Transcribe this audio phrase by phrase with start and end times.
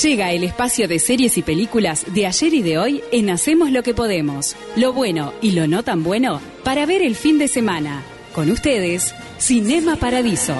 [0.00, 3.82] Llega el espacio de series y películas de ayer y de hoy en Hacemos lo
[3.82, 4.56] que podemos.
[4.74, 8.02] Lo bueno y lo no tan bueno para ver el fin de semana.
[8.32, 10.56] Con ustedes, Cinema Paradiso.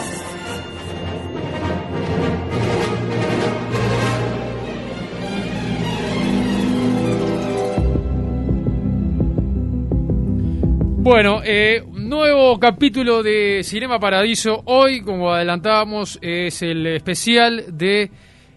[10.99, 14.63] Bueno, eh, nuevo capítulo de Cinema Paradiso.
[14.67, 18.11] Hoy, como adelantábamos, es el especial de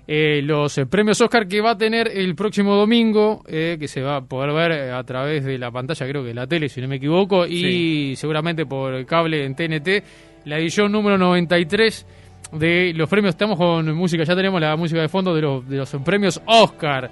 [0.07, 4.01] eh, los eh, premios Oscar que va a tener el próximo domingo, eh, que se
[4.01, 6.81] va a poder ver a través de la pantalla, creo que de la tele, si
[6.81, 10.03] no me equivoco, y seguramente por el cable en TNT,
[10.45, 12.05] la edición número 93
[12.51, 13.33] de los premios.
[13.33, 17.09] Estamos con música, ya tenemos la música de fondo de los, de los premios Oscar.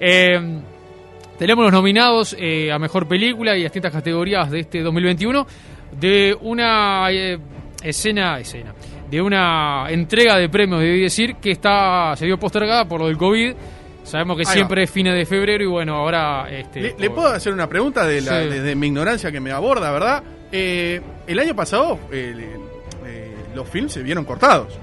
[0.00, 0.60] Eh,
[1.38, 5.46] tenemos los nominados eh, a Mejor Película y a distintas categorías de este 2021
[5.98, 7.08] de una
[7.82, 8.74] escena, escena,
[9.10, 13.16] de una entrega de premios, debí decir, que está se vio postergada por lo del
[13.16, 13.54] COVID.
[14.04, 14.84] Sabemos que Ahí siempre va.
[14.84, 16.46] es fines de febrero y bueno, ahora...
[16.50, 18.48] Este, ¿Le, puedo hacer una pregunta de la- Sí.
[18.48, 20.22] desde mi ignorancia que me aborda, verdad?
[20.50, 22.34] Eh, el año pasado eh,
[23.04, 24.78] eh, los films se vieron cortados.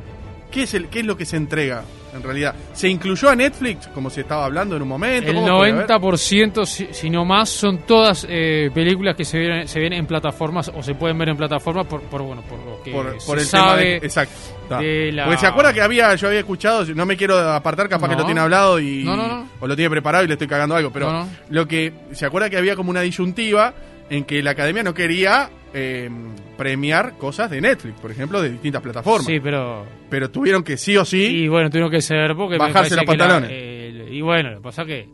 [0.52, 1.83] ¿Qué es, el, ¿Qué es lo que se entrega
[2.16, 2.55] en realidad?
[2.73, 5.30] ¿Se incluyó a Netflix, como se estaba hablando en un momento?
[5.30, 5.69] El ¿Cómo fue?
[5.71, 5.88] A ver.
[5.88, 10.05] 90%, si, si no más, son todas eh, películas que se ven, se ven en
[10.05, 13.27] plataformas o se pueden ver en plataformas por, por bueno, por lo que por, se
[13.27, 13.81] por el sabe.
[13.83, 14.36] tema de, exacto
[14.80, 18.09] de la- porque se acuerda que había yo había escuchado no me quiero apartar capaz
[18.09, 19.47] que lo tiene hablado y No, no, no.
[19.59, 22.58] o lo tiene preparado y le estoy cagando algo pero lo que se acuerda que
[22.58, 23.73] había como una disyuntiva
[24.09, 26.09] en que la academia no quería eh,
[26.57, 29.85] premiar cosas de Netflix por ejemplo de distintas plataformas Sí, pero...
[30.09, 32.57] pero tuvieron que sí o sí Y bueno, tuvieron que ser porque...
[32.57, 33.49] Bajarse los la- pantalones.
[33.51, 35.09] eh, y bueno, lo que pasa que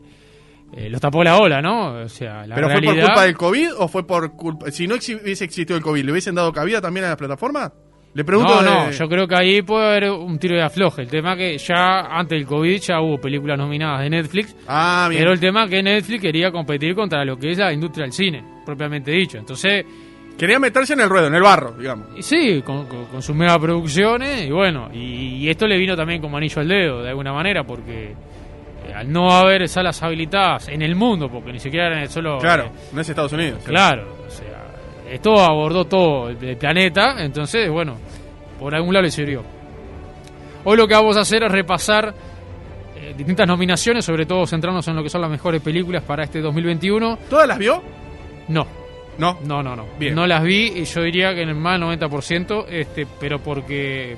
[0.74, 2.02] eh, los tapó la ola, ¿no?
[2.04, 4.94] O sea, la pero fue por culpa del covid o fue por culpa si no
[4.94, 7.72] hubiese existido el covid le hubiesen dado cabida también a las plataformas
[8.14, 11.00] le pregunto No, no, de- yo creo que ahí puede haber un tiro de afloje.
[11.02, 15.20] El tema que ya antes del COVID ya hubo películas nominadas de Netflix, ah bien
[15.22, 18.44] pero el tema que Netflix quería competir contra lo que es la industria del cine,
[18.66, 19.38] propiamente dicho.
[19.38, 19.84] Entonces,
[20.38, 23.34] quería meterse en el ruedo en el barro digamos y sí, con, con, con sus
[23.34, 27.10] mega producciones, y bueno, y, y esto le vino también como anillo al dedo, de
[27.10, 31.86] alguna manera, porque eh, al no haber salas habilitadas en el mundo, porque ni siquiera
[31.86, 32.38] era en el solo...
[32.38, 34.66] claro eh, no es Estados Unidos Claro, o sea,
[35.10, 37.96] esto abordó todo el, el planeta, entonces, bueno,
[38.58, 39.42] por algún lado le sirvió.
[40.64, 42.14] Hoy lo que vamos a hacer es repasar
[42.96, 46.40] eh, distintas nominaciones, sobre todo centrarnos en lo que son las mejores películas para este
[46.40, 47.18] 2021.
[47.28, 47.82] ¿Todas las vio?
[48.48, 48.66] No,
[49.18, 49.38] No.
[49.44, 49.86] no, no, no.
[49.98, 50.14] Bien.
[50.14, 54.16] No las vi y yo diría que en el más del 90%, este, pero porque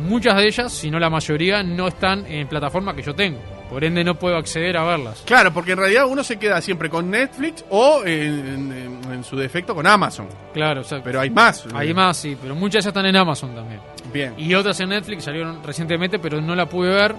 [0.00, 3.38] muchas de ellas, si no la mayoría, no están en plataformas que yo tengo.
[3.68, 5.22] Por ende no puedo acceder a verlas.
[5.26, 9.36] Claro, porque en realidad uno se queda siempre con Netflix o en, en- en su
[9.36, 10.26] defecto con Amazon.
[10.54, 11.66] Claro, o sea, Pero hay más.
[11.74, 13.80] hay más, sí, pero muchas ya están en Amazon también.
[14.12, 14.32] Bien.
[14.38, 17.14] Y otras en Netflix salieron recientemente, pero no la pude ver.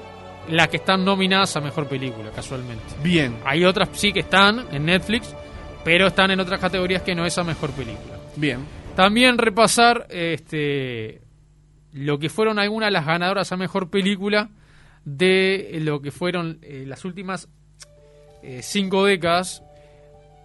[0.49, 2.83] Las que están nominadas a mejor película, casualmente.
[3.03, 3.35] Bien.
[3.45, 5.35] Hay otras sí que están en Netflix,
[5.83, 8.17] pero están en otras categorías que no es a mejor película.
[8.35, 8.59] Bien.
[8.95, 11.21] También repasar este
[11.93, 14.49] lo que fueron algunas de las ganadoras a mejor película
[15.05, 17.47] de lo que fueron eh, las últimas
[18.43, 19.63] eh, cinco décadas,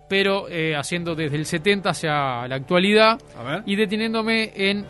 [0.08, 3.62] pero eh, haciendo desde el 70 hacia la actualidad A ver.
[3.66, 4.86] y deteniéndome en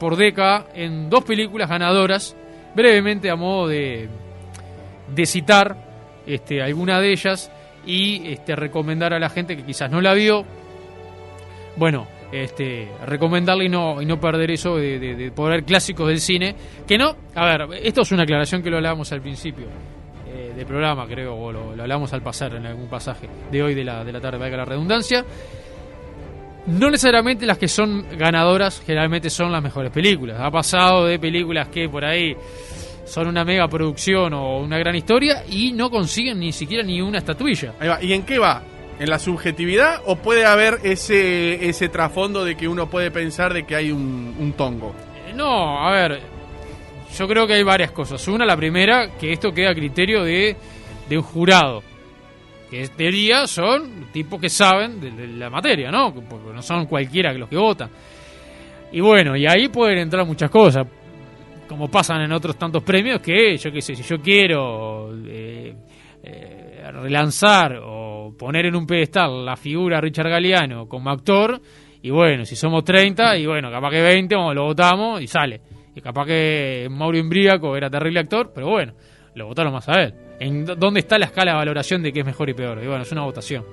[0.00, 2.34] por década en dos películas ganadoras,
[2.74, 4.08] brevemente a modo de,
[5.14, 5.76] de citar
[6.26, 7.48] este, alguna de ellas
[7.86, 10.44] y este, recomendar a la gente que quizás no la vio,
[11.76, 16.20] bueno, este, recomendarle y no, y no perder eso de, de, de poder clásicos del
[16.20, 16.54] cine,
[16.86, 19.66] que no, a ver, esto es una aclaración que lo hablábamos al principio
[20.26, 23.74] eh, del programa, creo, o lo, lo hablamos al pasar en algún pasaje de hoy
[23.74, 25.24] de la, de la tarde, valga la redundancia.
[26.66, 30.38] No necesariamente las que son ganadoras generalmente son las mejores películas.
[30.40, 32.36] Ha pasado de películas que por ahí
[33.04, 37.18] son una mega producción o una gran historia y no consiguen ni siquiera ni una
[37.18, 37.74] estatuilla.
[37.80, 38.02] Ahí va.
[38.02, 38.62] ¿Y en qué va?
[38.98, 43.64] ¿En la subjetividad o puede haber ese, ese trasfondo de que uno puede pensar de
[43.64, 44.94] que hay un, un tongo?
[45.28, 46.20] Eh, No, a ver,
[47.16, 48.26] yo creo que hay varias cosas.
[48.28, 50.56] Una, la primera, que esto queda a criterio de,
[51.08, 51.82] de un jurado.
[52.70, 56.14] Que en teoría son tipos que saben de, de la materia, ¿no?
[56.14, 57.90] Porque no son cualquiera los que votan.
[58.92, 60.86] Y bueno, y ahí pueden entrar muchas cosas.
[61.72, 65.74] Como pasan en otros tantos premios, que yo qué sé, si yo quiero eh,
[66.22, 71.58] eh, relanzar o poner en un pedestal la figura de Richard Galeano como actor,
[72.02, 75.62] y bueno, si somos 30, y bueno, capaz que 20, vamos, lo votamos y sale.
[75.96, 78.92] Y capaz que Mauro Imbriaco era terrible actor, pero bueno,
[79.34, 80.14] lo votaron más a él.
[80.40, 82.82] ¿En dó- dónde está la escala de valoración de qué es mejor y peor?
[82.84, 83.64] Y bueno, es una votación.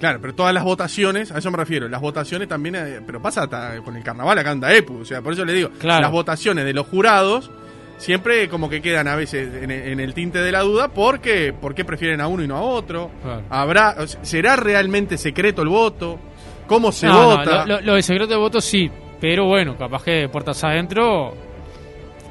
[0.00, 3.44] Claro, pero todas las votaciones, a eso me refiero, las votaciones también, eh, pero pasa
[3.44, 6.02] hasta con el carnaval acá en Daepu, o sea, por eso le digo, Claro.
[6.02, 7.50] las votaciones de los jurados
[7.98, 11.74] siempre como que quedan a veces en, en el tinte de la duda porque por
[11.74, 13.10] qué prefieren a uno y no a otro.
[13.22, 13.42] Claro.
[13.48, 16.18] Habrá será realmente secreto el voto,
[16.66, 17.64] cómo se No, no, vota.
[17.64, 21.32] lo, lo- lo de secreto de voto sí, pero bueno, capaz que puertas adentro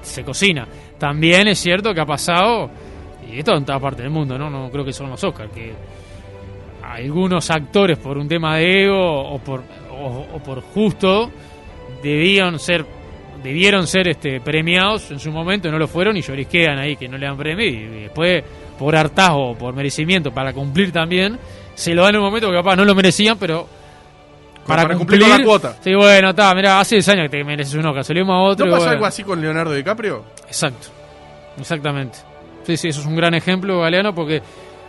[0.03, 0.67] se cocina.
[0.99, 2.69] También es cierto que ha pasado,
[3.27, 4.51] y esto en toda parte del mundo, ¿no?
[4.51, 5.73] No creo que son los Oscars, que
[6.95, 11.29] algunos actores por un tema de ego o por, o, o por justo
[12.01, 12.85] debían ser
[13.43, 17.17] debieron ser este premiados en su momento, no lo fueron y llorisquean ahí que no
[17.17, 18.43] le dan premio y, después
[18.79, 21.37] por hartazgo o por merecimiento para cumplir también
[21.75, 23.67] se lo dan en un momento que capaz no lo merecían, pero
[24.63, 25.77] Como para cumplir con la cuota.
[25.81, 28.65] Sí, bueno, está, mira, hace 10 años que te mereces un Oscar, salimos a otro.
[28.65, 28.91] ¿No bueno.
[28.91, 30.23] algo así con Leonardo DiCaprio?
[30.47, 30.87] Exacto,
[31.59, 32.17] exactamente.
[32.63, 34.41] Sí, sí, eso es un gran ejemplo, Galeano, porque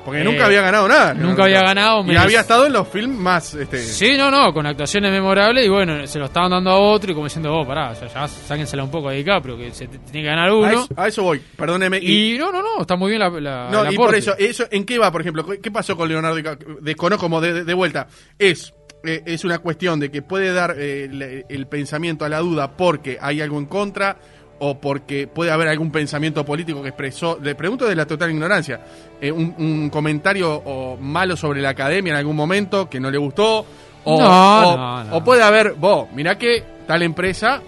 [0.07, 1.15] Porque Eh, nunca había ganado nada.
[1.15, 3.55] nunca había ganado, Y había estado en los films más.
[3.55, 7.11] Este, Sí, no, no, con actuaciones memorables y bueno, se lo estaban dando a otro
[7.11, 10.23] y como diciendo, oh, pará, ya, ya sáquensela un poco a DiCaprio, que se tiene
[10.23, 10.69] que ganar a, uno.
[10.71, 11.99] eso, a eso voy, perdóneme.
[12.01, 14.37] Y, Y no, no, no, está muy bien la, la no, el y por eso,
[14.39, 15.45] eso, ¿en qué va, por ejemplo?
[15.61, 16.79] ¿Qué pasó con Leonardo DiCaprio?
[16.81, 18.07] Desconozco como de, de- vuelta.
[18.39, 18.73] Es,
[19.05, 22.77] eh, es una cuestión de que puede dar eh, le- el pensamiento a la duda
[22.77, 24.19] porque hay algo en contra
[24.59, 28.81] o porque puede haber algún pensamiento político que expresó, le pregunto de la total ignorancia,
[29.21, 33.19] eh, un, un comentario o malo sobre la academia en algún momento que no le
[33.19, 33.67] gustó,
[34.05, 34.27] o, No,
[34.73, 35.17] o- no, no.
[35.17, 37.61] o puede haber, vos, mirá que tal empresa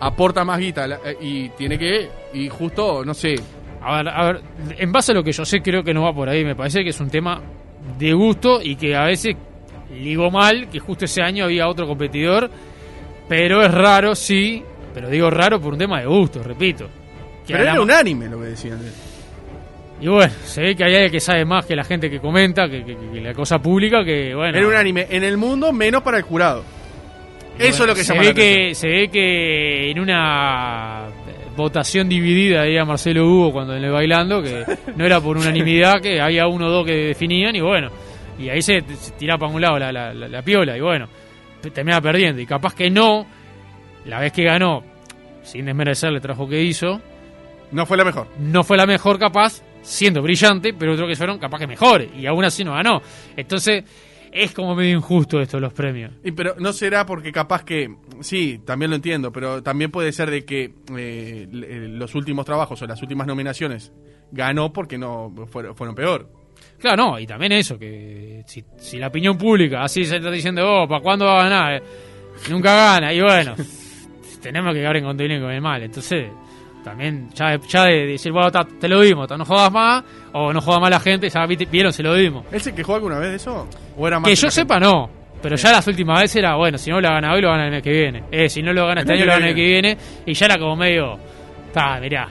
[0.00, 3.34] aporta más guita eh, y tiene que, y justo, no sé,
[3.86, 4.40] A ver, a ver,
[4.78, 6.42] en base a lo que yo sé, creo que no va por ahí.
[6.42, 7.42] Me parece que es un tema
[7.98, 9.36] de gusto y que a veces
[9.90, 12.48] digo mal, que justo ese año había otro competidor,
[13.28, 14.62] pero es raro, sí,
[14.94, 16.86] pero digo raro por un tema de gusto, repito.
[17.46, 18.78] Que pero era unánime lo que decían.
[20.00, 22.68] Y bueno, se ve que hay alguien que sabe más que la gente que comenta,
[22.68, 24.56] que, que- que la cosa pública, que bueno.
[24.56, 26.64] Era unánime en el mundo, menos para el jurado.
[27.58, 31.04] Eso es lo que se llama ve que Se ve que en una
[31.56, 34.64] votación dividida, ahí a Marcelo Hugo cuando en el bailando, que
[34.96, 37.90] no era por unanimidad, que había uno o dos que definían y bueno,
[38.38, 41.06] y ahí se, se tiraba para un lado la, la- la- la piola y bueno,
[41.60, 42.40] te- terminaba perdiendo.
[42.42, 43.24] Y capaz que no,
[44.06, 44.82] la vez que ganó,
[45.42, 47.00] sin desmerecer el trabajo que hizo,
[47.72, 48.28] No fue la mejor.
[48.38, 52.26] no fue la mejor capaz, siendo brillante, pero otros que fueron capaz que mejores, y
[52.26, 53.02] aún así no ganó.
[53.36, 53.84] Entonces,
[54.32, 56.12] es como medio injusto esto, los premios.
[56.24, 60.30] Y pero no será porque capaz que, sí, también lo entiendo, pero también puede ser
[60.30, 63.92] de que eh, le- los últimos trabajos o las últimas nominaciones
[64.32, 66.28] ganó porque no fueron, fueron peor.
[66.80, 70.62] Claro, no, y también eso, que si, si la opinión pública así se está diciendo,
[70.82, 71.74] oh, ¿para cuándo va a ganar?
[71.76, 71.82] Eh,
[72.50, 73.54] Nunca gana, y bueno,
[74.44, 76.30] tenemos que quedar en contenido con el mal, entonces
[76.84, 80.04] también ya, de- ya de decir, bueno, ta, te lo dimos, ta, no jodas más,
[80.32, 82.44] o no joda más la gente, ya vieron, se lo dimos.
[82.52, 83.66] ¿Él se quejó alguna vez de eso?
[83.96, 84.54] ¿O era más Que que yo gente?
[84.54, 85.08] sepa, no.
[85.42, 87.70] Pero ya las últimas veces era, bueno, si no lo gana hoy, lo gana el
[87.70, 88.22] mes que viene.
[88.30, 89.96] Eh, si no lo gana este año, lo que gana el que viene.
[90.26, 91.18] Y ya era como medio,
[91.66, 92.28] está, mirá,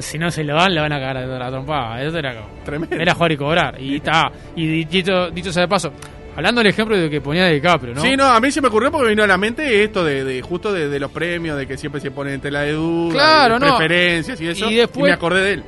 [0.00, 2.02] si no se lo dan, le van a cagar a la trompada.
[2.02, 2.96] Eso era como, Tremendo.
[2.96, 3.80] era jugar y cobrar.
[3.80, 5.92] Y está, y dicho, dicho sea de paso,
[6.36, 8.00] hablando del ejemplo de que ponía de DiCaprio, ¿no?
[8.02, 10.24] Sí, no, a mí se me ocurrió porque me vino a la mente esto de,
[10.24, 13.12] de justo de, de los premios, de que siempre se ponen en tela de duda,
[13.14, 13.76] Claro, de no.
[13.76, 14.70] preferencias y eso.
[14.70, 15.64] Y después- me acordé de él.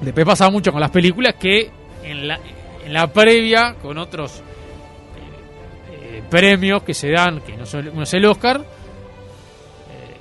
[0.00, 1.70] Después pasaba mucho con las películas que
[2.02, 2.38] en la,
[2.84, 4.42] en la previa, con otros
[5.92, 10.16] eh, eh, premios que se dan, que no, son, no es el Oscar, eh,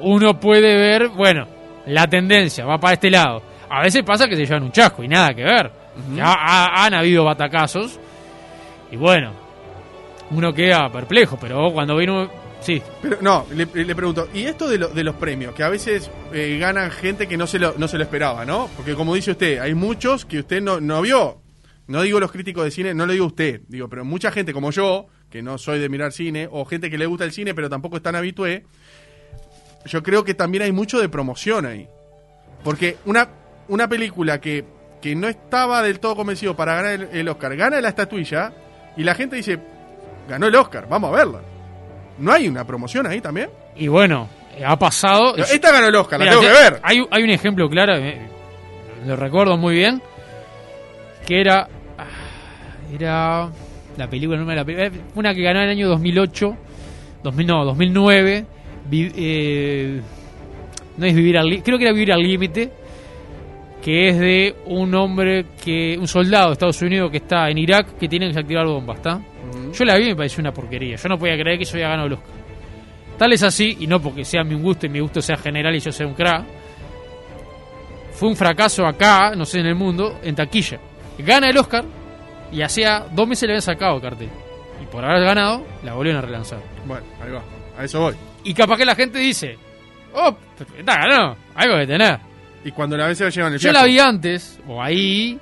[0.00, 1.46] uno puede ver, bueno,
[1.86, 3.42] la tendencia va para este lado.
[3.70, 5.70] A veces pasa que se llevan un chasco y nada que ver.
[6.14, 7.98] Ya ha- han habido batacazos
[8.92, 9.32] y bueno,
[10.30, 12.30] uno queda perplejo, pero cuando vino...
[12.60, 15.52] Sí, Pero no, le, pregunto, ¿y esto de, lo- de los premios?
[15.52, 18.68] Que a veces eh, ganan gente que no se, lo, no se lo esperaba, ¿no?
[18.76, 21.40] Porque como dice usted, hay muchos que usted no, no vio.
[21.88, 24.70] No digo los críticos de cine, no lo digo usted, digo, pero mucha gente como
[24.70, 27.68] yo, que no soy de mirar cine, o gente que le gusta el cine pero
[27.68, 28.62] tampoco es tan habitué,
[29.86, 31.88] yo creo que también hay mucho de promoción ahí.
[32.62, 33.28] Porque una,
[33.66, 34.64] una película que,
[35.00, 38.52] que no estaba del todo convencido para ganar el Oscar, gana la estatuilla
[38.96, 39.58] y la gente dice,
[40.28, 41.40] ganó el Oscar, vamos a verla.
[42.18, 43.48] ¿No hay una promoción ahí también?
[43.74, 45.34] y bueno, eh, ha pasado...
[45.36, 46.80] Esta ganó el Oscar, la tengo que ver.
[46.82, 48.20] Hay, hay un ejemplo claro, eh,
[49.06, 50.00] lo recuerdo muy bien,
[51.26, 51.68] que era.
[51.98, 52.04] ah,
[52.92, 53.48] Era.
[53.96, 56.56] La película, no me la película, una que ganó en el año 2008,
[57.22, 58.46] 2000, no, 2009.
[58.88, 60.00] vi- eh,
[60.96, 62.70] no es vivir al creo que era vivir al límite,
[63.82, 65.96] que es de un hombre que.
[65.98, 69.20] un soldado de Estados Unidos que está en Irak que tiene que activar bombas, ¿está?
[69.72, 70.96] Yo la vi y me pareció una porquería.
[70.96, 72.30] Yo no podía creer que yo había ganado el Oscar.
[73.18, 75.80] Tal es así, y no porque sea mi gusto y mi gusto sea general y
[75.80, 76.44] yo sea un crack.
[78.12, 80.78] Fue un fracaso acá, no sé, en el mundo, en taquilla.
[81.18, 81.84] Gana el Oscar
[82.52, 84.30] y hacía dos meses le habían sacado el cartel.
[84.80, 86.60] Y por haber ganado, la volvieron a relanzar.
[86.86, 87.42] Bueno, ahí va.
[87.78, 88.14] A eso voy.
[88.44, 89.56] Y capaz que la gente dice,
[90.14, 92.31] oh, está ganó, algo de tener.
[92.64, 95.38] Y cuando la se llevan el Yo la vi antes, o ahí,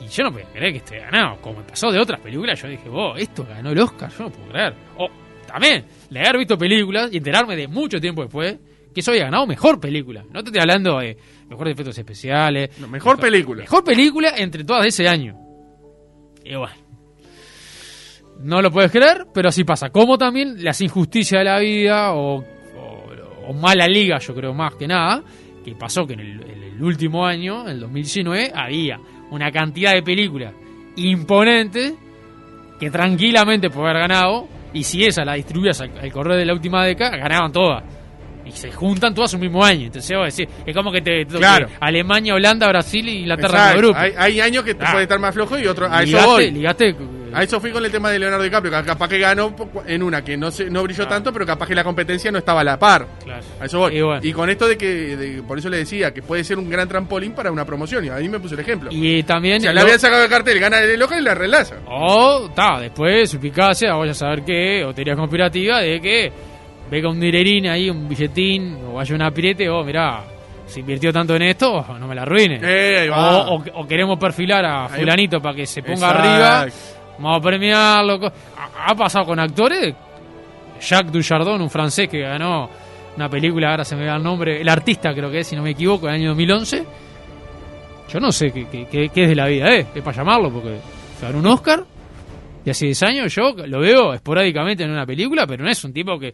[0.00, 1.40] y yo no podía creer que esté ganado.
[1.40, 4.30] Como me pasó de otras películas, yo dije, vos, esto ganó el Oscar, yo no
[4.30, 4.74] puedo creer.
[4.98, 5.08] O
[5.46, 8.56] también, de haber visto películas y enterarme de mucho tiempo después
[8.92, 10.24] que eso había ganado mejor película.
[10.32, 11.16] No te estoy hablando de
[11.48, 12.70] mejores efectos especiales.
[12.80, 13.62] No, mejor película.
[13.62, 15.36] Mejor película entre todas de ese año.
[16.44, 16.74] Y bueno.
[18.40, 19.90] No lo puedes creer, pero así pasa.
[19.90, 23.10] Como también las injusticias de la vida o, o-
[23.48, 25.22] o mala liga, yo creo más que nada,
[25.64, 28.98] que pasó que en el, en el último año, en el 2019, había
[29.30, 30.54] una cantidad de películas
[30.96, 31.94] imponentes
[32.78, 36.84] que tranquilamente puede haber ganado, y si esa la distribuías al, al de la última
[36.84, 37.99] década, ganaban todas.
[38.50, 39.86] Y se juntan todas un mismo año.
[39.86, 41.68] Entonces, vos decís, es como que te, Claro.
[41.80, 43.98] Alemania, Holanda, Brasil y Inglaterra en el grupo.
[43.98, 44.90] Hay, hay años que te Ah.
[44.92, 45.90] puede estar más flojo y otros.
[45.90, 46.50] A eso Ligaste- voy.
[46.50, 46.96] ligaste,
[47.32, 49.54] A eso fui con el tema de Leonardo DiCaprio, que capaz que ganó
[49.86, 51.10] en una que no se, no brilló Claro.
[51.10, 53.06] tanto, pero capaz que la competencia no estaba a la par.
[53.22, 53.44] Claro.
[53.60, 53.96] A eso voy.
[53.96, 54.20] Y bueno.
[54.24, 56.88] Y con esto de que, de- por eso le decía, que puede ser un gran
[56.88, 58.04] trampolín para una promoción.
[58.04, 58.90] Y a mí me puso el ejemplo.
[58.92, 59.58] Y también.
[59.58, 61.76] o sea, lo- le habían sacado el cartel, gana el Oscar y la relaza.
[61.86, 66.32] O, ta, después, suspicacia, vaya a saber qué, o teoría conspirativa de que
[66.90, 70.22] venga un dinerín ahí, un billetín, o vaya un apirete, o mirá,
[70.66, 72.60] se invirtió tanto en esto, no me la arruine.
[72.62, 73.46] Eh, va.
[73.48, 76.18] o, o- o queremos perfilar a fulanito para que se ponga Exacto.
[76.28, 76.66] arriba,
[77.18, 78.20] vamos a premiarlo.
[78.26, 79.94] Ha, ha pasado con actores,
[80.80, 82.68] Jacques Dujardin, un francés que ganó
[83.16, 85.62] una película, ahora se me da el nombre, El Artista creo que es, si no
[85.62, 86.84] me equivoco, en el año 2011.
[88.12, 89.86] Yo no sé qué, qué- qué- es de la vida, ¿eh?
[89.94, 90.78] Es para llamarlo, porque
[91.22, 91.84] ganó un Oscar
[92.64, 95.92] y hace 10 años yo lo veo esporádicamente en una película, pero no es un
[95.92, 96.32] tipo que,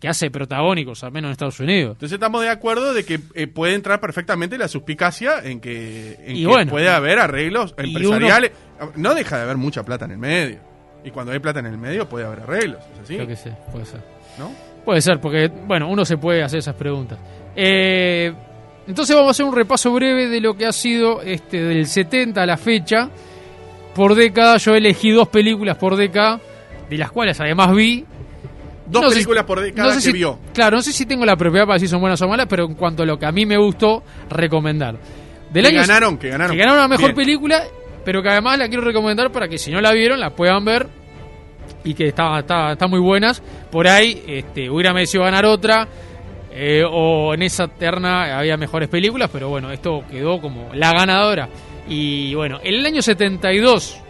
[0.00, 1.92] que hace protagónicos, al menos en Estados Unidos.
[1.92, 6.36] Entonces estamos de acuerdo de que eh, puede entrar perfectamente la suspicacia en que, en
[6.36, 6.70] Y que bueno.
[6.70, 8.52] puede haber arreglos empresariales.
[8.94, 10.58] No deja de haber mucha plata en el medio.
[11.04, 12.80] Y cuando hay plata en el medio puede haber arreglos.
[12.94, 13.36] ¿Es así?
[13.36, 14.00] Sé, puede ser.
[14.38, 14.50] ¿No?
[14.84, 17.18] Puede ser, porque, bueno, uno se puede hacer esas preguntas.
[17.54, 18.32] Eh,
[18.86, 22.42] entonces vamos a hacer un repaso breve de lo que ha sido este del 70
[22.42, 23.08] a la fecha.
[23.94, 26.38] Por década, yo elegí dos películas por década,
[26.90, 28.04] de las cuales además vi.
[28.88, 30.38] Dos No películas si- por década no sé que si- vio.
[30.54, 32.74] Claro, no sé si tengo la propiedad para decir son buenas o malas, pero en
[32.74, 34.96] cuanto a lo que a mí me gustó, recomendar.
[35.50, 36.52] Del Que año ganaron, que ganaron.
[36.56, 37.16] que ganaron la mejor Bien.
[37.16, 37.62] película,
[38.04, 40.86] pero que además la quiero recomendar para que si no la vieron, la puedan ver
[41.84, 43.42] y que está, está, está muy buenas.
[43.70, 45.88] Por ahí este, hubiera merecido ganar otra,
[46.52, 51.48] eh, o en esa terna había mejores películas, pero bueno, esto quedó como la ganadora.
[51.88, 54.00] Y bueno, en el año 72,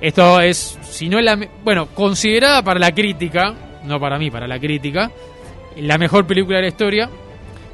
[0.00, 1.38] esto es, si no es la.
[1.64, 3.54] Bueno, considerada para la crítica,
[3.86, 5.10] no para mí, para la crítica,
[5.78, 7.10] la mejor película de la historia.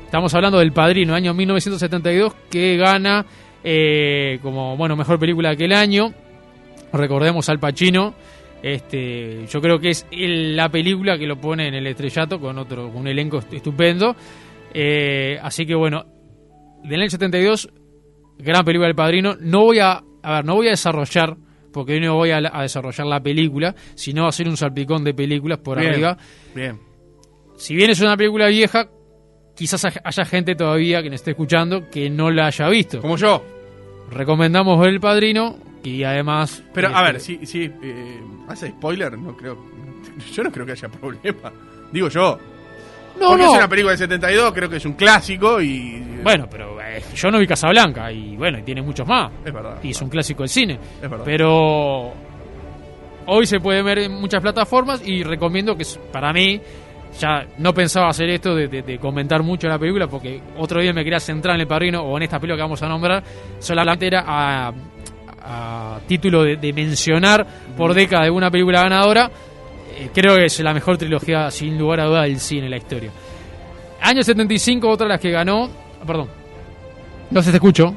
[0.04, 3.24] Estamos hablando del Padrino, año 1972, que gana
[3.64, 6.12] eh, como, bueno, mejor película de aquel año.
[6.92, 8.14] Recordemos al Pacino.
[8.62, 12.88] Este, yo creo que es la película que lo pone en el estrellato con otro,
[12.90, 14.14] con un elenco est- estupendo.
[14.74, 16.04] Eh, así que bueno,
[16.84, 17.68] del año 72,
[18.38, 19.34] gran película del Padrino.
[19.40, 21.36] No voy a, a ver, no voy a desarrollar,
[21.72, 25.14] porque hoy no voy a, a desarrollar la película, sino a ser un salpicón de
[25.14, 26.16] películas por Bien, arriba.
[26.54, 26.78] Bien.
[27.56, 28.88] Si bien es una película vieja,
[29.54, 33.00] quizás haya- haya gente todavía que nos esté escuchando que no la haya visto.
[33.00, 33.44] Como yo.
[34.10, 36.62] Recomendamos ver El Padrino y además...
[36.74, 39.58] Pero a este, ver, si, si eh, hace spoiler, no creo.
[40.34, 41.52] Yo no creo que haya problema.
[41.92, 42.38] Digo yo.
[43.22, 43.52] No, porque no.
[43.52, 46.02] es una película de 72, creo que es un clásico y.
[46.22, 49.30] Bueno, pero eh, yo no vi Casablanca y bueno, y tiene muchos más.
[49.44, 49.78] Es verdad.
[49.82, 50.78] Y es un clásico del cine.
[51.02, 51.24] Es verdad.
[51.24, 52.12] Pero
[53.26, 56.60] hoy se puede ver en muchas plataformas y recomiendo que para mí
[57.20, 60.92] ya no pensaba hacer esto de, de- de comentar mucho la película porque otro día
[60.92, 63.22] me quería centrar en el padrino o en esta película que vamos a nombrar
[63.58, 64.72] solamente era a,
[65.44, 69.30] a título de, de mencionar por década de una película ganadora eh,
[70.14, 73.10] creo que es la mejor trilogía sin lugar a duda del cine en la historia
[74.00, 75.68] año 75 otra de las que ganó
[76.06, 76.28] perdón
[77.30, 77.94] no se te escucho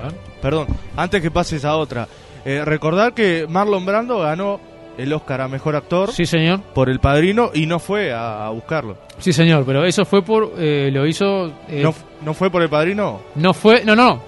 [0.00, 0.14] a ver.
[0.40, 2.06] Perdón, antes que pases a otra,
[2.44, 4.60] eh, recordar que Marlon Brando ganó
[4.96, 8.50] el Oscar a Mejor Actor sí señor por El Padrino y no fue a, a
[8.50, 8.96] buscarlo.
[9.18, 10.52] Sí, señor, pero eso fue por.
[10.56, 11.46] eh, lo hizo.
[11.68, 13.20] eh, ¿No, ¿No fue por El Padrino?
[13.34, 13.84] no fue.
[13.84, 14.22] No, no.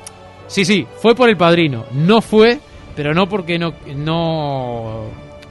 [0.49, 1.85] Sí, sí, fue por el padrino.
[1.93, 2.59] No fue,
[2.97, 3.73] pero no porque no.
[3.95, 5.05] no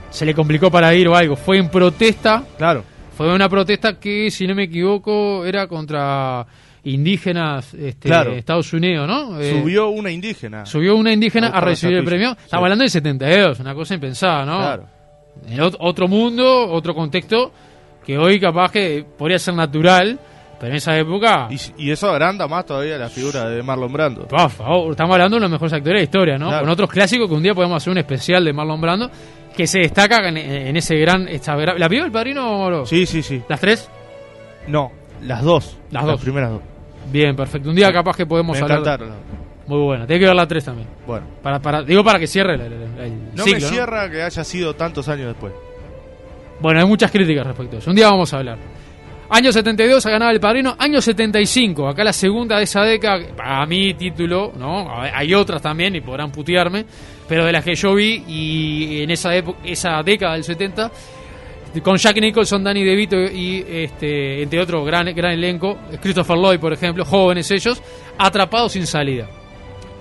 [0.09, 1.35] se le complicó para ir o algo.
[1.35, 2.43] Fue en protesta.
[2.57, 2.83] Claro.
[3.15, 6.45] Fue una protesta que, si no me equivoco, era contra
[6.83, 8.31] indígenas este, Claro.
[8.31, 9.39] de Estados Unidos, ¿no?
[9.39, 10.65] Eh, Subió una indígena.
[10.65, 12.31] subió una indígena A recibir el premio.
[12.31, 14.57] Estamos hablando del 72, una cosa impensada, ¿no?
[14.59, 14.85] Claro.
[15.49, 17.51] En ot- otro mundo, otro contexto,
[18.05, 20.17] que hoy capaz que podría ser natural,
[20.59, 21.47] pero en esa época...
[21.49, 24.27] Y, y eso agranda más todavía la figura de Marlon Brando.
[24.27, 26.47] Por favor, estamos hablando de los mejores actores de la historia, ¿no?
[26.47, 26.61] Claro.
[26.63, 29.09] Con otros clásicos que un día podemos hacer un especial de Marlon Brando,
[29.55, 31.27] que se destaca en, en ese gran...
[31.27, 32.85] esta ¿La vio el padrino?
[32.85, 33.41] Sí, sí, sí.
[33.47, 33.89] ¿Las tres?
[34.67, 34.91] No,
[35.23, 35.77] las dos.
[35.91, 36.21] Las dos.
[36.21, 36.61] primeras dos.
[37.11, 37.69] Bien, perfecto.
[37.69, 38.79] Un día capaz que podemos Me hablar.
[38.79, 39.13] encantaron.
[39.67, 40.05] Muy buena.
[40.07, 40.87] Tiene que ver la 3 también.
[41.05, 44.23] Bueno, Para, para, digo para que cierre el, el- el no ciclo, me cierra que
[44.23, 45.53] haya sido tantos años después.
[46.59, 47.89] Bueno, hay muchas críticas respecto a eso.
[47.91, 48.57] Un día vamos a hablar.
[49.31, 50.75] Año 72 ha ganado el padrino.
[50.79, 53.19] Año 75, acá la segunda de esa década.
[53.35, 54.89] Para mí, título, ¿no?
[55.01, 56.85] Hay otras también y podrán putearme.
[57.27, 60.91] Pero de las que yo vi y en esa, época, esa década del 70,
[61.83, 66.73] con Jack Nicholson, Danny DeVito y este, entre otros gran, gran elenco, Christopher Lloyd, por
[66.73, 67.81] ejemplo, jóvenes ellos,
[68.17, 69.29] atrapados sin salida.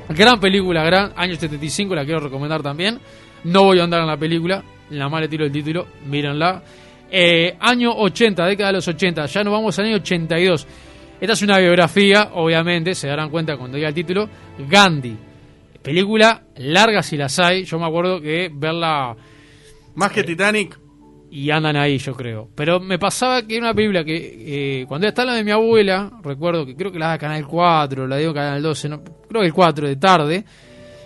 [0.09, 2.99] Gran película, gran, año 75, la quiero recomendar también.
[3.45, 6.63] No voy a andar en la película, la le tiro el título, mírenla.
[7.11, 10.67] Eh, año 80, década de los 80, ya nos vamos al año 82.
[11.21, 14.29] Esta es una biografía, obviamente, se darán cuenta cuando diga el título.
[14.69, 15.17] Gandhi.
[15.83, 17.65] Película larga si las hay.
[17.65, 19.17] Yo me acuerdo que verla
[19.95, 20.79] Más que Titanic.
[21.31, 22.49] y andan ahí, yo creo.
[22.55, 26.11] Pero me pasaba que era una película que eh, cuando estaba la de mi abuela,
[26.23, 29.47] recuerdo que creo que la da Canal 4, la dio Canal 12, no, creo que
[29.47, 30.45] el 4 de tarde.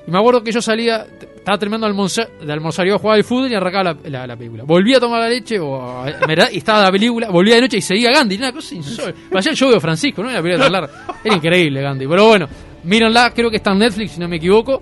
[0.06, 1.06] Y me acuerdo que yo salía,
[1.42, 4.26] estaba terminando de almorzar, de almorzar, iba a jugar al fútbol y arrancaba la, la-
[4.28, 4.62] la película.
[4.64, 6.48] Volvía a tomar la leche o, ¿verdad?
[6.52, 9.14] y estaba la película, volvía de noche y seguía Gandhi, una cosa insólita.
[9.50, 10.28] El show de Francisco, ¿no?
[10.30, 11.06] Era la película tan larga.
[11.24, 12.06] Era increíble Gandhi.
[12.06, 12.48] Pero bueno,
[12.84, 14.80] mírenla, creo que está en Netflix, si no me equivoco.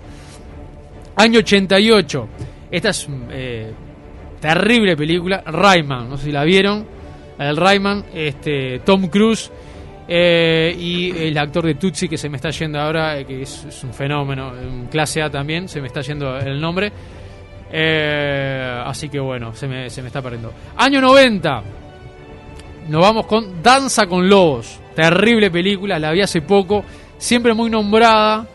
[1.15, 2.27] Año 88.
[2.71, 3.71] Esta es eh,
[4.39, 5.41] terrible película.
[5.45, 6.85] Rayman, no sé si la vieron.
[7.39, 9.49] Del Rayman, este, Tom Cruise
[10.13, 13.81] eh, y el actor de Tutsi que se me está yendo ahora, eh, que es,
[13.85, 14.51] un fenómeno,
[14.91, 16.91] clase A también, se me está yendo el nombre.
[17.71, 20.51] Eh, así que bueno, se me, se me está perdiendo.
[20.75, 21.63] Año 90.
[22.89, 24.81] Nos vamos con Danza con Lobos.
[24.93, 26.83] Terrible película, la vi hace poco.
[27.17, 28.45] Siempre muy nombrada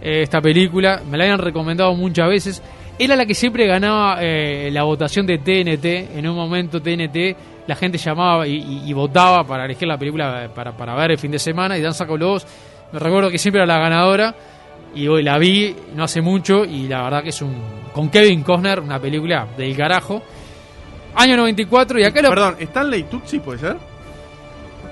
[0.00, 1.02] esta película.
[1.06, 2.62] Me la habían recomendado muchas veces.
[2.98, 6.16] Era la que siempre ganaba eh, la votación de TNT.
[6.18, 7.36] En un momento TNT
[7.66, 11.12] la gente llamaba y, y- y votaba para elegir la película eh, para, para ver
[11.12, 11.76] el fin de semana.
[11.76, 12.46] Y Danza con Lobos,
[12.92, 14.34] me recuerdo que siempre era la ganadora.
[14.94, 17.52] Y hoy la vi no hace mucho y la verdad que es un...
[17.92, 20.22] Con Kevin Costner, una película del carajo.
[21.16, 22.28] Año 94 y acá lo...
[22.28, 23.76] Perdón, ¿Stanley Tucci puede ser?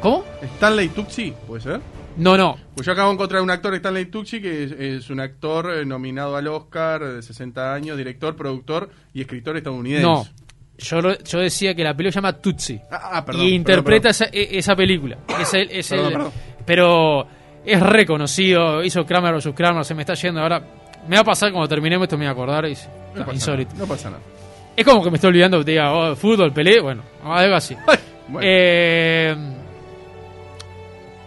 [0.01, 0.25] ¿Cómo?
[0.57, 1.81] ¿Stanley Tucci puede ser?
[2.17, 2.57] No, no.
[2.75, 5.85] Pues yo acabo de encontrar un actor, Stanley Tucci, que es, es un actor eh,
[5.85, 10.07] nominado al Oscar de 60 años, director, productor y escritor estadounidense.
[10.07, 10.27] No.
[10.79, 12.81] Yo, lo- yo decía que la película se llama Tutsi.
[12.91, 13.45] Ah, ah, perdón.
[13.47, 15.19] y interpreta perdón, Esa, e- esa película.
[15.41, 16.33] Es el, es Perdón, el- perdón.
[16.67, 17.27] Pero
[17.65, 18.83] es reconocido.
[18.83, 19.51] Hizo Kramer vs.
[19.55, 19.85] Kramer.
[19.85, 20.61] Se me está yendo ahora.
[21.09, 22.67] Me va a pasar cuando terminemos esto, me voy a acordar.
[22.67, 22.91] Y, perdón.
[23.15, 23.71] No pasa insólito.
[23.73, 24.23] nada, No pasa nada.
[24.75, 26.81] Es como que me estoy olvidando diga oh, fútbol, pelé.
[26.81, 27.77] Bueno, algo así.
[28.29, 29.37] Bueno, Eh,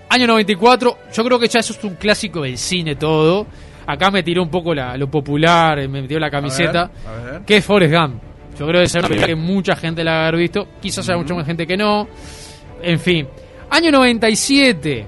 [0.09, 3.45] año 94, yo creo que ya eso es un clásico del cine todo.
[3.87, 6.91] Acá me tiró un poco la- lo popular, me metió la camiseta.
[7.07, 7.41] A ver, a ver.
[7.43, 8.21] Que es Forrest Gump.
[8.57, 10.67] Yo creo que es una película que mucha gente la va a haber visto.
[10.81, 12.07] Quizás haya mucha más gente que no.
[12.81, 13.27] En fin.
[13.69, 15.05] Año 97.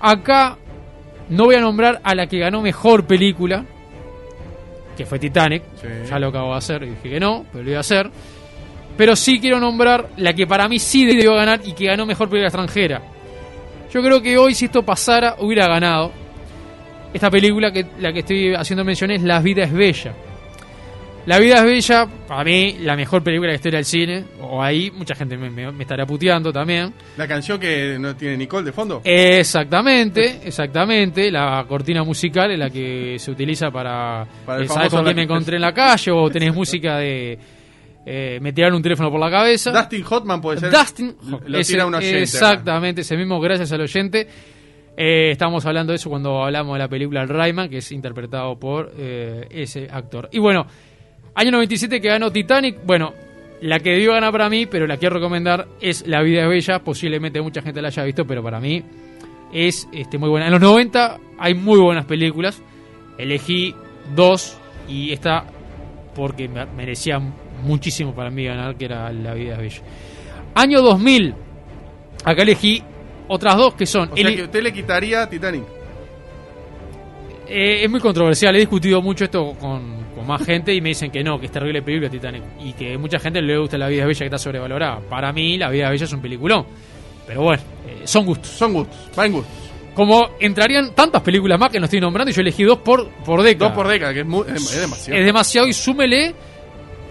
[0.00, 0.56] Acá
[1.28, 3.64] no voy a nombrar a la que ganó mejor película.
[4.96, 5.62] Que fue Titanic.
[5.80, 5.86] Sí.
[6.08, 8.10] Ya lo acabo de hacer y dije que no, pero lo iba a hacer.
[8.96, 12.28] Pero sí quiero nombrar la que para mí sí debió ganar y que ganó mejor
[12.28, 13.02] película extranjera.
[13.92, 16.12] Yo creo que hoy, si esto pasara, hubiera ganado.
[17.12, 20.12] Esta película que la que estoy haciendo mención es La vida es bella.
[21.26, 24.24] La vida es bella, para mí, la mejor película de la historia del cine.
[24.42, 26.94] O ahí, mucha gente me, me- me estará puteando también.
[27.16, 29.02] La canción que no tiene Nicole de fondo.
[29.04, 31.30] Exactamente, exactamente.
[31.30, 35.16] La cortina musical es la que se utiliza para, Para el eh, saber con quién
[35.16, 37.38] me encontré en la calle o tenés música de
[38.06, 39.70] eh, me tiraron un teléfono por la cabeza.
[39.72, 40.70] Dustin Hotman puede ser.
[40.70, 41.14] Dustin
[41.46, 42.22] Lo ese- tira un oyente.
[42.22, 44.26] Exactamente, ese mismo, gracias al oyente.
[44.96, 48.58] Eh, estamos hablando de eso cuando hablamos de la película El Rayman, que es interpretado
[48.58, 50.28] por eh, ese actor.
[50.32, 50.66] Y bueno,
[51.34, 52.78] año 97 que ganó Titanic.
[52.84, 53.14] Bueno,
[53.62, 56.82] la que debió ganar para mí, pero la quiero recomendar, es La vida es bella.
[56.82, 58.82] Posiblemente mucha gente la haya visto, pero para mí
[59.52, 60.46] es este, muy buena.
[60.46, 62.60] En los 90 hay muy buenas películas.
[63.16, 63.74] Elegí
[64.14, 64.58] dos
[64.88, 65.44] y esta
[66.14, 67.20] porque me- merecía
[67.62, 69.82] muchísimo para mí ganar, que era La vida es bella.
[70.54, 71.34] Año 2000.
[72.24, 72.82] Acá elegí
[73.28, 74.10] otras dos que son...
[74.12, 75.62] O sea que usted le quitaría Titanic.
[77.48, 81.10] eh, es muy controversial, he discutido mucho esto con, con más gente y me dicen
[81.10, 84.02] que no, que es terrible película Titanic y que mucha gente le gusta La vida
[84.02, 85.00] es bella que está sobrevalorada.
[85.08, 86.66] Para mí La vida es bella es un peliculón.
[87.26, 88.50] Pero bueno, eh, son gustos.
[88.50, 89.52] Son gustos, van gustos.
[89.94, 93.42] Como entrarían tantas películas más que no estoy nombrando y yo elegí dos por, por
[93.42, 93.70] década.
[93.70, 95.20] Dos por década, que es, muy- es- es demasiado.
[95.20, 96.34] Es demasiado y súmele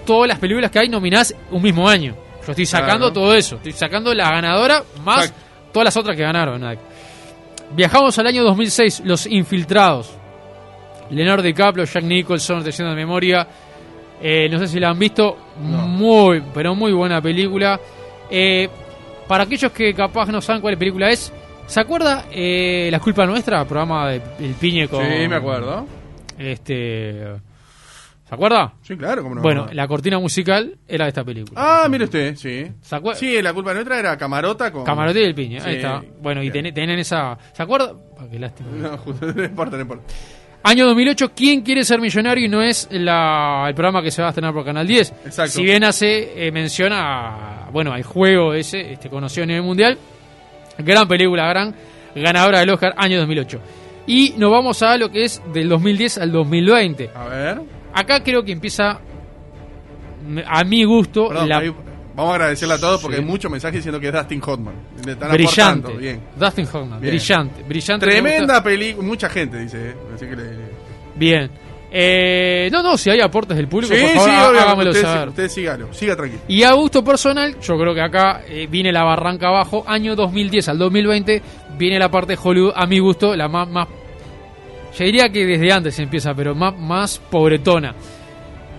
[0.09, 2.15] todas las películas que hay nominadas un mismo año.
[2.43, 3.13] Yo estoy sacando Claro.
[3.13, 3.57] todo eso.
[3.57, 5.31] Estoy sacando la ganadora más
[5.71, 6.63] todas las otras que ganaron.
[7.75, 10.11] Viajamos al año 2006, Los Infiltrados.
[11.11, 13.47] Leonardo DiCaprio, Jack Nicholson, te de memoria.
[14.19, 15.37] Eh, no sé si la han visto.
[15.61, 15.87] No.
[15.87, 17.79] Muy, pero muy buena película.
[18.31, 18.67] Eh,
[19.27, 21.31] para aquellos que capaz no saben cuál película es,
[21.67, 23.63] ¿Se acuerda eh, La culpa nuestra?
[23.63, 25.05] Programa de El Piñe con...
[25.05, 25.85] Sí, me acuerdo.
[26.35, 27.48] Este...
[28.29, 28.73] ¿Se acuerda?
[28.83, 29.41] Sí, claro, cómo no.
[29.41, 31.59] Bueno, la cortina musical era de esta película.
[31.59, 32.67] Ah, mire usted, sí.
[32.79, 33.19] ¿Se acuerda?
[33.19, 34.83] Sí, la culpa nuestra era Camarota con...
[34.83, 36.03] Camarote y el Piñe, ahí está.
[36.21, 37.35] Bueno, y ten- tienen esa...
[37.53, 37.93] ¿Se acuerda?
[38.19, 38.69] Ah, qué lástima.
[38.71, 40.03] No, justo, no importa, no importa.
[40.61, 42.45] Año 2008, ¿Quién quiere ser millonario?
[42.45, 45.13] Y no es la- el programa que se va a estrenar por Canal 10.
[45.25, 45.51] Exacto.
[45.53, 49.97] Si bien hace eh, mención a, bueno, al juego ese, este conocido a nivel mundial.
[50.77, 51.73] Gran película, gran
[52.13, 53.59] ganadora del Oscar, año 2008.
[54.05, 57.09] Y nos vamos a lo que es del 2010 al 2020.
[57.15, 57.61] A ver.
[57.93, 58.99] Acá creo que empieza,
[60.47, 61.73] a mi gusto, Perdón, la ahí
[62.15, 63.23] vamos a agradecerle a todos porque Sí.
[63.23, 64.73] hay muchos mensajes diciendo que es Dustin Hoffman.
[65.05, 65.93] Le están brillante.
[65.93, 66.21] Bien.
[66.35, 67.13] Dustin Hoffman, Bien.
[67.15, 68.05] brillante, brillante.
[68.05, 69.07] Tremenda película.
[69.07, 69.95] Mucha gente dice, ¿eh?
[70.13, 70.43] Así que le...
[71.15, 71.49] Bien.
[71.91, 74.61] Eh, no, no, si hay aportes del público, Sí, por sí, favor, obviamente.
[74.63, 75.29] hágamelo Usted, saber.
[75.29, 75.93] usted sígalo.
[75.93, 76.41] Siga tranquilo.
[76.47, 79.83] Y a gusto personal, yo creo que acá eh, viene la barranca abajo.
[79.87, 81.41] Año 2010 al 2020
[81.79, 83.67] viene la parte de Hollywood, a mi gusto, la más.
[83.67, 83.87] más
[84.97, 87.95] yo diría que desde antes empieza, pero más, más pobretona.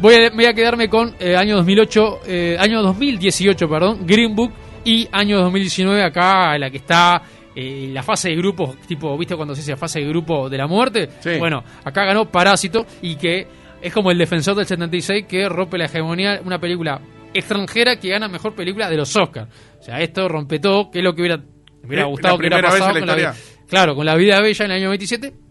[0.01, 4.53] Voy a, voy a quedarme con eh, año 2008, eh, año 2018, perdón, Green Book
[4.85, 7.23] y año 2019 acá, la que está
[7.55, 10.67] eh, la fase de grupos, tipo, ¿viste cuando se dice fase de grupo de la
[10.67, 11.09] muerte?
[11.21, 11.39] Sí.
[11.39, 13.47] Bueno, acá ganó Parásito y que
[13.83, 17.01] es como el defensor del 76 que rompe la hegemonía, una película
[17.35, 19.49] extranjera que gana mejor película de los Oscars.
[19.79, 22.41] O sea, esto rompe todo, que es lo que hubiera, me hubiera Eh, gustado la
[22.41, 23.35] que hubiera primera vez pasado en la con la.
[23.69, 25.50] Claro, con La Vida Bella en el año 27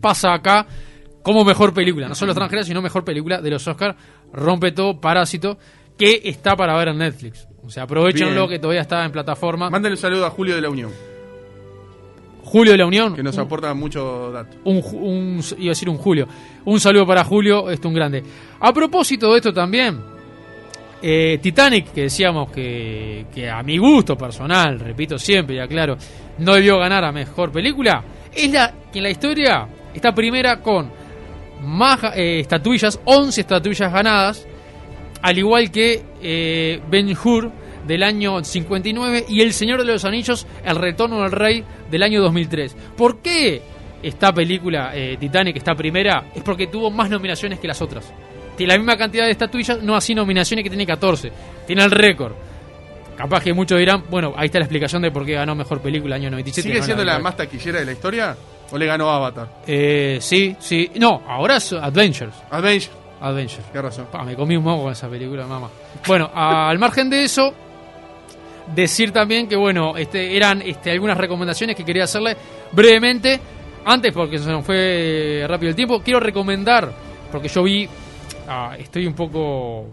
[0.00, 0.66] pasa acá
[1.22, 3.96] como mejor película, no solo extranjera, sino mejor película de los Oscars.
[4.32, 5.58] Rompe todo, Parásito,
[5.98, 7.46] que está para ver en Netflix.
[7.62, 9.68] O sea, aprovechenlo que todavía está en plataforma.
[9.68, 10.90] Mándale un saludo a Julio de la Unión,
[12.44, 13.14] Julio de la Unión.
[13.14, 14.56] que nos un- aporta mucho dato.
[14.64, 16.26] un, un- iba a decir un Julio.
[16.64, 18.22] Un saludo para Julio, esto un grande.
[18.60, 20.00] A propósito de esto también,
[21.02, 25.96] eh, Titanic, que decíamos que, que a mi gusto personal, repito siempre y aclaro,
[26.38, 28.02] no debió ganar a mejor película,
[28.34, 30.90] es la que en la historia está primera con
[31.62, 34.46] más eh, estatuillas, 11 estatuillas ganadas,
[35.22, 37.50] al igual que eh, Ben Hur
[37.86, 42.22] del año 59 y El Señor de los Anillos, El Retorno del Rey del año
[42.22, 42.76] 2003.
[42.96, 43.60] ¿Por qué
[44.02, 46.26] esta película eh, Titanic está primera?
[46.34, 48.12] Es porque tuvo más nominaciones que las otras.
[48.56, 51.32] Tiene la misma cantidad de estatuillas, no así nominaciones que tiene 14.
[51.66, 52.34] Tiene el récord.
[53.16, 56.14] Capaz que muchos dirán, bueno, ahí está la explicación de por qué ganó mejor película
[56.14, 56.68] año 97.
[56.68, 58.36] ¿Sigue siendo la más taquillera de la historia?
[58.70, 59.48] ¿O le ganó Avatar?
[59.66, 60.90] Eh, sí, sí.
[60.96, 62.34] No, ahora es Adventures.
[62.50, 62.90] Avengers.
[63.20, 63.66] Adventures.
[63.72, 64.06] Qué razón.
[64.12, 65.68] Pa, me comí un moco con esa película, mamá.
[66.06, 67.52] Bueno, al margen de eso,
[68.74, 72.36] decir también que, bueno, este, eran este, algunas recomendaciones que quería hacerle
[72.72, 73.40] brevemente.
[73.84, 76.92] Antes, porque se nos fue rápido el tiempo, quiero recomendar,
[77.32, 77.88] porque yo vi,
[78.46, 79.86] ah, estoy un poco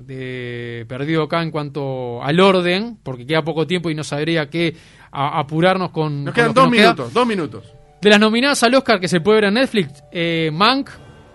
[0.00, 4.74] de perdido acá en cuanto al orden, porque queda poco tiempo y no sabría qué
[5.12, 6.24] a- apurarnos con.
[6.24, 6.82] Nos con quedan que dos queda.
[6.82, 7.72] minutos, dos minutos.
[8.00, 10.90] De las nominadas al Oscar que se puede ver en Netflix, eh, Mank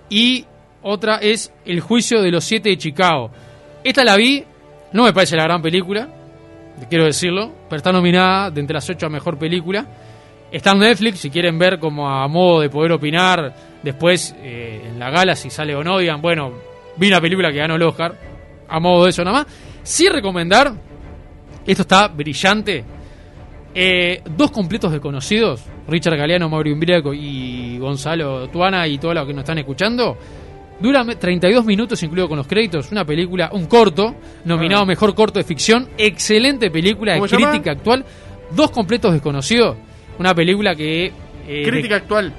[0.09, 0.45] y
[0.81, 3.31] otra es El juicio de los siete de Chicago.
[3.83, 4.43] Esta la vi,
[4.91, 6.09] no me parece la gran película,
[6.89, 9.85] quiero decirlo, pero está nominada de entre las ocho a mejor película.
[10.51, 14.99] Está en Netflix, si quieren ver como a modo de poder opinar después eh, en
[14.99, 16.51] la gala si sale o no, digan, bueno,
[16.97, 18.13] vi una película que ganó el Oscar,
[18.67, 19.47] a modo de eso nada más.
[19.83, 20.73] Sí recomendar,
[21.65, 22.83] esto está brillante,
[23.79, 29.33] eh, dos completos desconocidos, Richard Galeano, Mauro Imbriaco y Gonzalo Tuana y todos los que
[29.33, 30.17] nos están escuchando.
[30.79, 34.85] Dura me- 32 minutos incluido con los créditos, una película, un corto, nominado Ah.
[34.85, 37.19] Mejor Corto de Ficción, excelente película de
[37.51, 38.03] crítica actual,
[38.55, 39.77] dos completos desconocidos,
[40.17, 41.11] una película que...
[41.47, 42.33] eh, Crítica de- actual.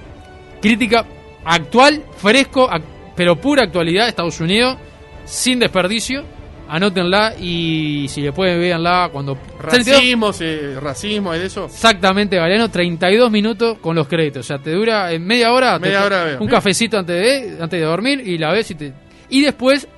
[0.61, 1.07] crítica
[1.45, 2.83] actual, fresco, ac-
[3.15, 4.77] pero pura actualidad de Estados Unidos,
[5.25, 6.25] sin desperdicio,
[6.69, 9.37] anótenla y si le pueden véanla cuando...
[9.61, 11.65] 32 Racismo, eh, racismo, es de eso.
[11.67, 14.41] Exactamente, Galeano, 32 minutos con los créditos.
[14.41, 16.41] O sea, te dura en media hora, Media te- hora veo.
[16.41, 18.93] un cafecito antes de, antes de dormir y la ves y te...
[19.31, 19.89] Y después,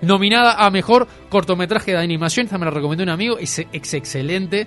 [0.00, 4.66] nominada a Mejor Cortometraje de Animación, esta me la recomendó un amigo, es, ex excelente.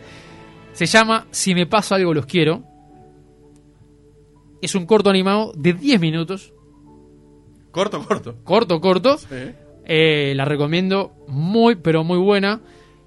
[0.74, 2.64] Se llama Si me pasa algo los quiero.
[4.62, 6.54] Es un corto animado de 10 minutos,
[7.72, 8.36] Corto, corto.
[8.44, 9.18] corto, corto.
[9.18, 9.28] Sí.
[9.94, 12.62] Eh, la recomiendo muy, pero muy buena.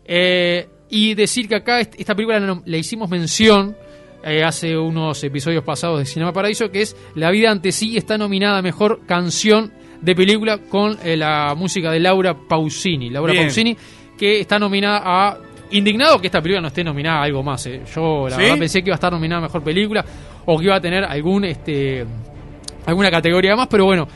[0.05, 3.75] Eh, y decir que acá est- esta película la, le hicimos mención
[4.23, 8.19] eh, hace unos episodios pasados de Cinema Paraíso, que es La vida ante sí está
[8.19, 13.09] nominada a Mejor Canción de Película con eh, la música de Laura Pausini.
[13.09, 13.45] Laura Bien.
[13.47, 13.77] Pausini,
[14.19, 15.39] que está nominada a...
[15.71, 17.65] Indignado que esta película no esté nominada a algo más.
[17.67, 17.81] eh.
[17.95, 18.43] Yo la ¿Sí?
[18.43, 20.05] verdad pensé que iba a estar nominada a Mejor Película
[20.45, 22.05] o que iba a tener algún este
[22.87, 24.07] alguna categoría más, pero bueno,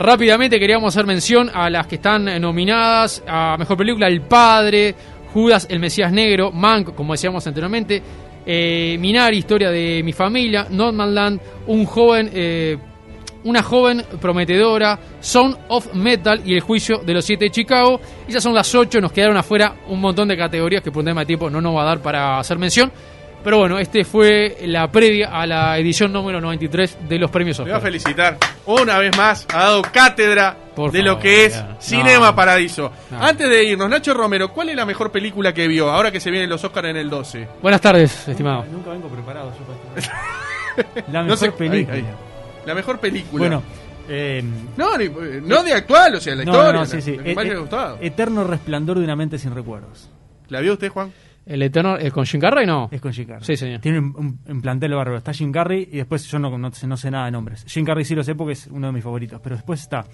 [0.00, 4.94] Rápidamente queríamos hacer mención a las que están nominadas a Mejor Película, El Padre,
[5.34, 8.02] Judas, El Mesías Negro, Mank, como decíamos anteriormente,
[8.46, 12.78] eh, Minari, historia de mi familia, Land, un joven, eh,
[13.44, 18.00] una joven prometedora, Sound of Metal y el juicio de los siete de Chicago.
[18.26, 21.08] Y ya son las 8, nos quedaron afuera un montón de categorías que por un
[21.08, 22.90] tema de tiempo no nos va a dar para hacer mención.
[23.42, 27.64] Pero bueno, este fue la previa a la edición número 93 de los premios Me
[27.64, 27.90] voy a Oscar.
[27.90, 29.46] felicitar una vez más.
[29.54, 31.76] Ha dado cátedra Por de favor, lo que es ya.
[31.80, 32.36] Cinema No.
[32.36, 32.92] Paradiso.
[33.10, 33.18] No.
[33.22, 36.30] Antes de irnos, Nacho Romero, ¿cuál es la mejor película que vio ahora que se
[36.30, 37.48] vienen los Oscars en el 12?
[37.62, 38.66] Buenas tardes, estimado.
[38.70, 40.00] Nunca vengo preparado yo para
[41.00, 41.10] esto.
[41.10, 41.94] La No mejor sé- película.
[41.96, 42.06] ahí, ahí.
[42.66, 43.38] La mejor película.
[43.38, 43.62] Bueno,
[44.06, 44.44] eh,
[44.76, 46.72] No, ni- no de actual, o sea, la no, historia.
[46.72, 47.16] no, no, la- sí, sí.
[47.16, 47.98] la le eh, ha gustado.
[48.02, 50.10] Eterno resplandor de una mente sin recuerdos.
[50.48, 51.10] ¿La vio usted, Juan?
[51.46, 52.88] ¿El Eterno eh, con Jim Carrey no?
[52.92, 53.44] Es con Jim Carrey.
[53.44, 53.80] Sí, señor.
[53.80, 55.16] Tiene un, un- un plantel bárbaro.
[55.18, 57.64] Está Jim Carrey y después yo no, no, sé- no sé nada de nombres.
[57.66, 59.40] Jim Carrey sí lo sé porque es uno de mis favoritos.
[59.42, 60.04] Pero después está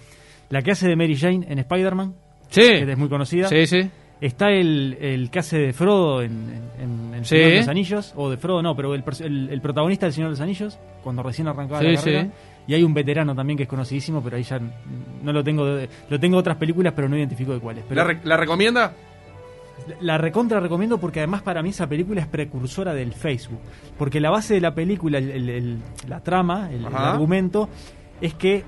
[0.50, 2.14] la que hace de Mary Jane en Spider-Man,
[2.48, 2.60] Sí.
[2.62, 3.48] que es muy conocida.
[3.48, 3.90] Sí, sí.
[4.18, 6.32] Está el, el que hace de Frodo en,
[6.80, 7.36] en, en El Sí.
[7.36, 10.28] Señor de los Anillos, o de Frodo no, pero el, el- el protagonista del Señor
[10.28, 12.22] de los Anillos, cuando recién arrancaba Sí, la carrera.
[12.22, 12.30] sí.
[12.68, 14.58] Y hay un veterano también que es conocidísimo, pero ahí ya
[15.22, 15.66] no lo tengo.
[15.66, 17.84] de- lo tengo de otras películas, pero no identifico de cuáles.
[17.88, 18.94] Pero ¿La, re- la recomienda?
[20.00, 23.60] La recontra recomiendo porque además para mí esa película es precursora del Facebook.
[23.98, 27.68] Porque la base de la película, el- el- el- la trama, el, argumento,
[28.20, 28.64] es que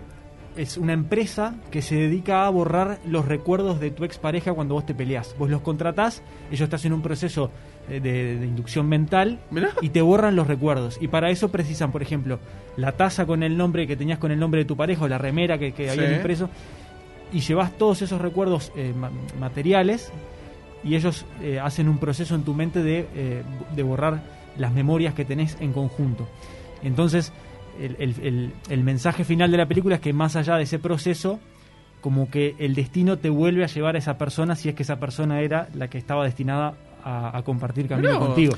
[0.56, 4.84] es una empresa que se dedica a borrar los recuerdos de tu expareja cuando vos
[4.86, 5.34] te peleás.
[5.38, 7.50] Vos los contratás, ellos te hacen un proceso
[7.88, 9.70] eh, de, de inducción mental Mirá.
[9.80, 10.98] y te borran los recuerdos.
[11.00, 12.40] Y para eso precisan, por ejemplo,
[12.76, 15.16] la taza con el nombre que tenías con el nombre de tu pareja o la
[15.18, 15.98] remera que, que Sí.
[15.98, 16.50] habían impreso.
[17.32, 20.10] Y llevas todos esos recuerdos eh, ma- materiales
[20.84, 23.42] y ellos eh, hacen un proceso en tu mente de, eh,
[23.74, 24.22] de borrar
[24.56, 26.28] las memorias que tenés en conjunto.
[26.82, 27.32] Entonces,
[27.80, 30.78] el, el- el- el mensaje final de la película es que más allá de ese
[30.78, 31.38] proceso,
[32.00, 35.00] como que el destino te vuelve a llevar a esa persona si es que esa
[35.00, 38.54] persona era la que estaba destinada a, a compartir camino contigo.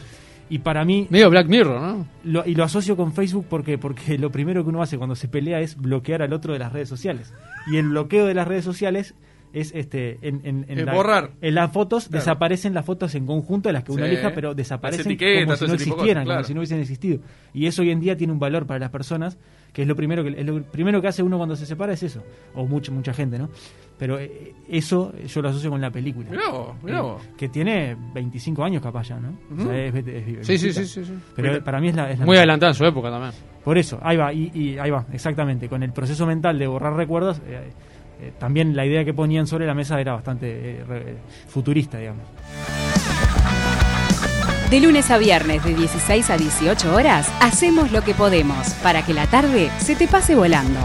[0.50, 2.06] Y para mí, Medio Black Mirror, ¿no?
[2.24, 5.28] lo- y lo asocio con Facebook porque, porque lo primero que uno hace cuando se
[5.28, 7.32] pelea es bloquear al otro de las redes sociales.
[7.70, 9.14] Y el bloqueo de las redes sociales
[9.52, 11.30] es este en, en- en Es la- borrar.
[11.40, 12.20] en las fotos Claro.
[12.20, 14.12] desaparecen las fotos en conjunto de las que uno Sí.
[14.12, 15.04] elija, pero desaparecen
[15.44, 16.38] como si no existieran, cosas, claro.
[16.38, 17.20] como si no hubiesen existido.
[17.52, 19.38] Y eso hoy en día tiene un valor para las personas,
[19.72, 22.02] que es lo primero que es lo primero que hace uno cuando se separa es
[22.02, 22.22] eso,
[22.54, 23.48] o mucha mucha gente, ¿no?
[23.98, 26.30] Pero eh, eso yo lo asocio con la película.
[26.30, 27.22] Mirá vos, mirá Eh, vos.
[27.36, 29.36] que tiene 25 años capaz ya, ¿no?
[29.54, 31.12] O sea, es- es- Sí, sí, sí, sí, sí.
[31.36, 31.64] Pero Mira.
[31.64, 33.32] para mí es la, es la Muy adelantada en su época también.
[33.62, 35.68] Por eso, ahí va, y, y ahí va, exactamente.
[35.68, 37.70] Con el proceso mental de borrar recuerdos, eh,
[38.20, 41.16] eh, también la idea que ponían sobre la mesa era bastante eh,
[41.48, 42.24] futurista, digamos.
[44.70, 49.14] De lunes a viernes de 16 a 18 horas, hacemos lo que podemos para que
[49.14, 50.78] la tarde se te pase volando.